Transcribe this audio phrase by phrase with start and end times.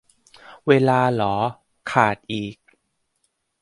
[0.67, 1.35] เวลา เหรอ
[1.91, 2.57] ขาดอีก